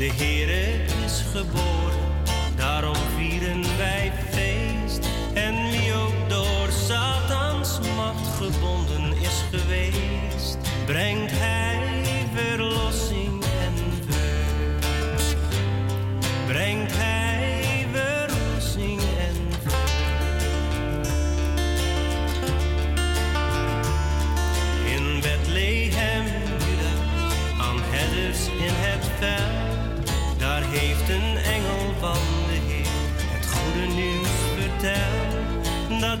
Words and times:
De 0.00 0.10
Heere 0.12 0.84
is 1.04 1.24
geboren, 1.32 2.12
daarom 2.56 2.96
vieren 3.16 3.76
wij 3.76 4.12
feest. 4.30 5.08
En 5.34 5.70
wie 5.70 5.94
ook 5.94 6.28
door 6.28 6.68
Satans 6.70 7.78
macht 7.96 8.28
gebonden 8.36 9.12
is 9.20 9.44
geweest, 9.50 10.58
brengt 10.86 11.32
hij. 11.34 11.59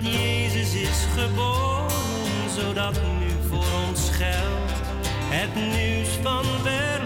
Jezus 0.00 0.74
is 0.74 1.06
geboren, 1.16 2.50
zodat 2.56 2.92
nu 2.92 3.30
voor 3.48 3.66
ons 3.88 4.10
geldt 4.10 4.72
het 5.28 5.54
nieuws 5.54 6.08
van 6.22 6.44
berg. 6.62 6.99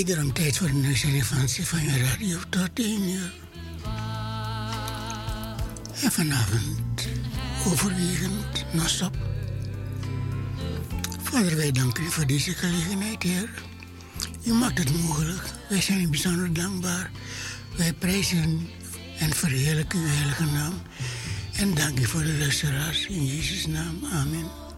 Wederom 0.00 0.32
tijd 0.32 0.56
voor 0.56 0.68
een 0.68 0.94
relevantie 0.94 1.66
van 1.66 1.82
je 1.82 2.02
radio 2.02 2.38
tot 2.48 2.70
1 2.74 3.08
uur. 3.08 3.32
En 6.02 6.12
vanavond 6.12 7.08
overwegend 7.66 8.64
non-stop. 8.72 9.16
Vader, 11.22 11.56
wij 11.56 11.72
danken 11.72 12.04
u 12.04 12.10
voor 12.10 12.26
deze 12.26 12.52
gelegenheid, 12.52 13.22
Heer. 13.22 13.50
U 14.44 14.52
maakt 14.52 14.78
het 14.78 15.02
mogelijk. 15.02 15.42
Wij 15.68 15.80
zijn 15.80 16.00
u 16.00 16.08
bijzonder 16.08 16.52
dankbaar. 16.52 17.10
Wij 17.76 17.92
prijzen 17.92 18.68
en 19.18 19.32
verheerlijken 19.32 19.98
uw 19.98 20.06
heilige 20.06 20.44
naam. 20.44 20.74
En 21.52 21.74
dank 21.74 21.98
u 21.98 22.04
voor 22.04 22.22
de 22.22 22.36
luisteraars. 22.38 23.06
In 23.06 23.26
Jezus' 23.26 23.66
naam. 23.66 23.98
Amen. 24.12 24.69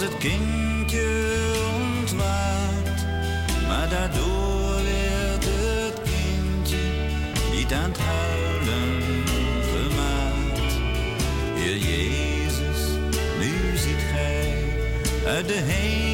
het 0.00 0.18
kindje 0.18 1.06
ontwaakt, 1.98 3.06
maar 3.68 3.88
daardoor 3.88 4.74
werd 4.74 5.44
het 5.44 6.00
kindje 6.02 6.76
niet 7.52 7.72
aan 7.72 7.90
het 7.90 7.98
huilen 7.98 9.02
gemaakt. 9.72 10.72
Heer 11.54 11.76
Jezus, 11.76 12.82
nu 13.38 13.76
ziet 13.76 14.02
gij 14.12 14.64
uit 15.26 15.48
de 15.48 15.54
hemel. 15.54 16.07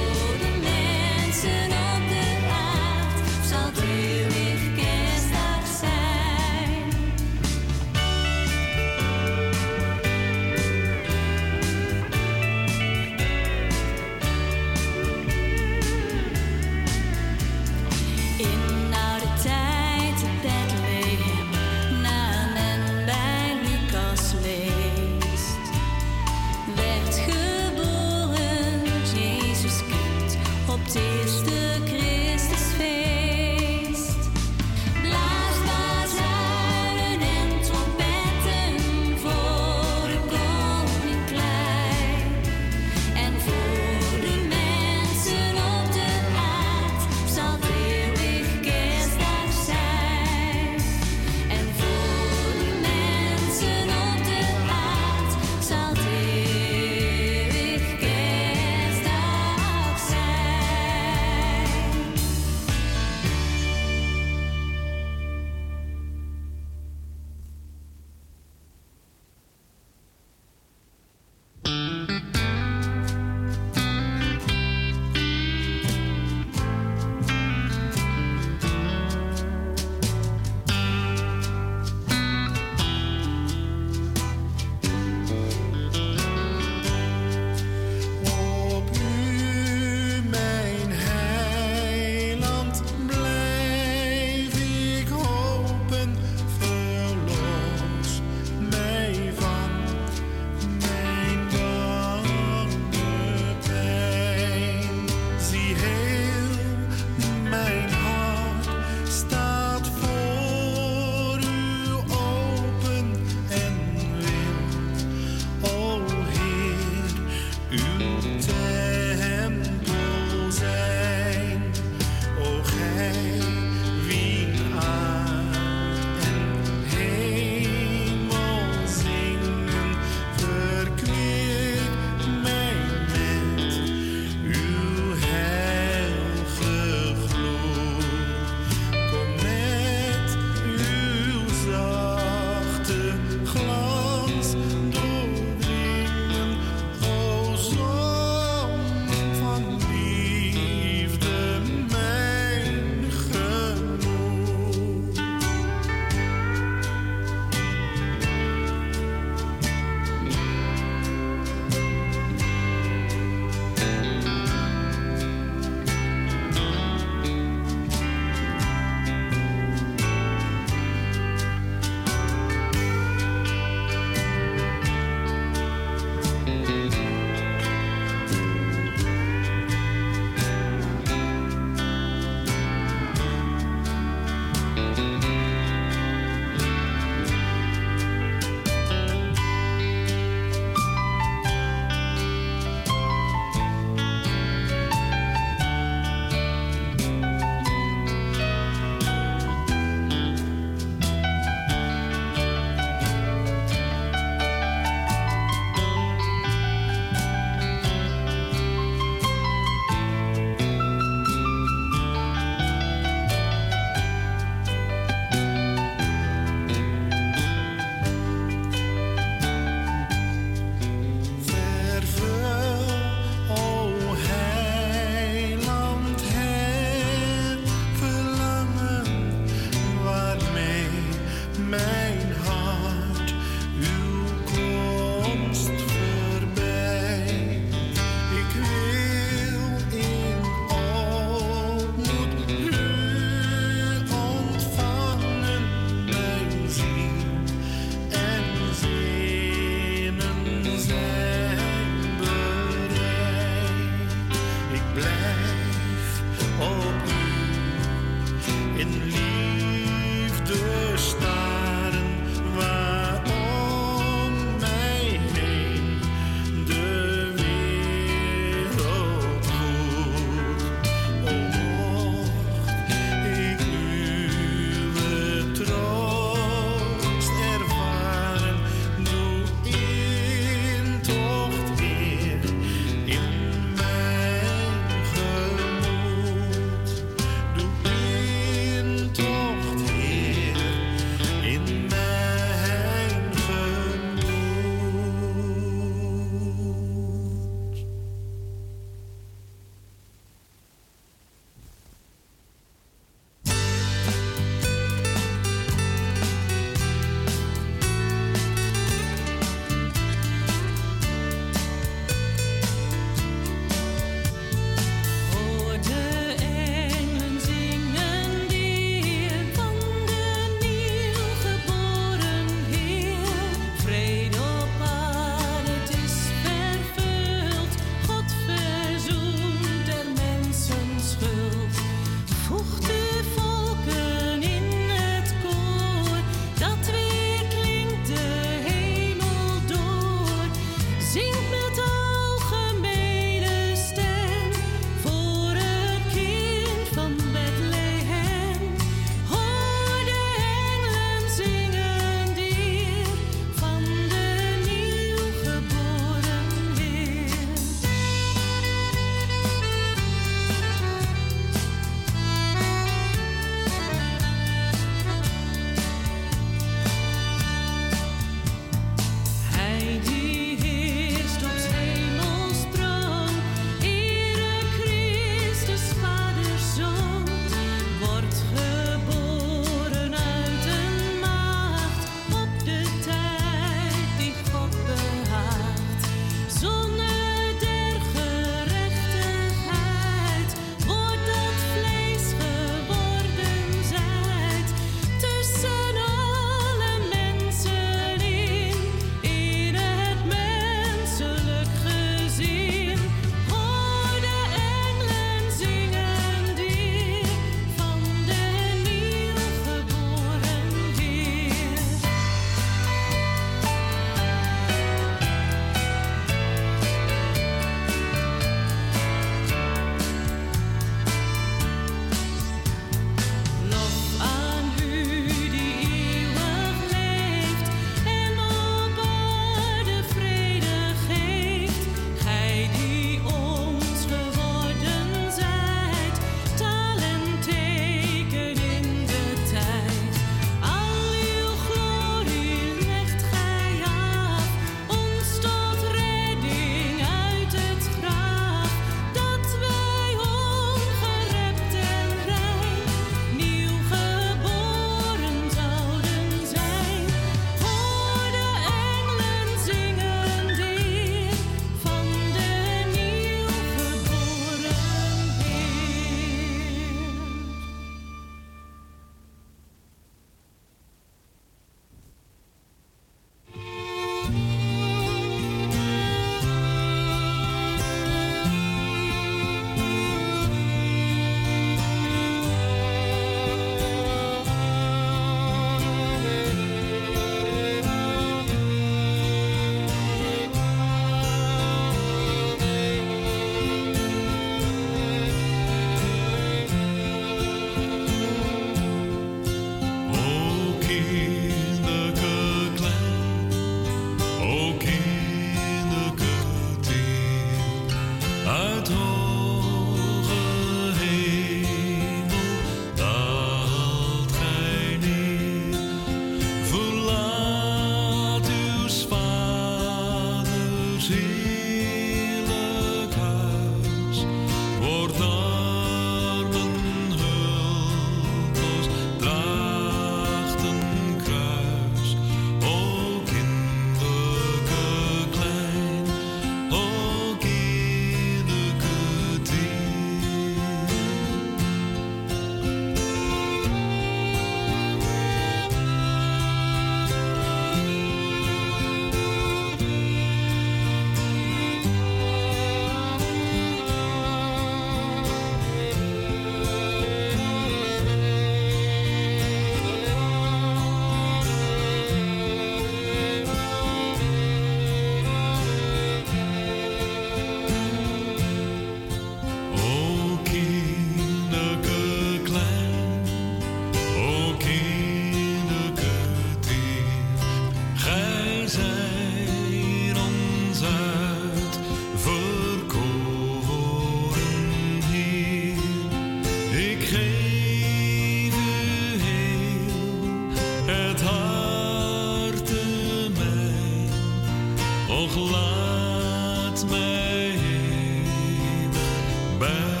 back. 599.61 600.00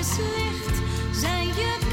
Is 0.00 0.16
licht, 0.16 0.82
zijn 1.20 1.46
juk 1.46 1.89